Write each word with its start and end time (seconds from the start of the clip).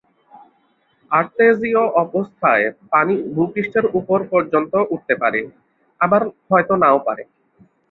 আর্তেজীয় 1.11 1.83
অবস্থায় 2.03 2.63
পানি 2.91 3.15
ভূ-পৃষ্ঠের 3.33 3.85
উপর 3.99 4.19
পর্যন্ত 4.31 4.73
উঠতে 4.93 5.13
পারে, 5.15 5.39
আবার 6.01 6.21
হয়ত 6.49 6.69
নাও 6.83 6.97
পারে। 7.07 7.23